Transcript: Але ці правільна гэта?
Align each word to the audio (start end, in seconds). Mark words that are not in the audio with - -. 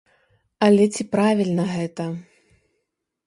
Але 0.67 0.85
ці 0.95 1.03
правільна 1.13 1.63
гэта? 1.75 2.05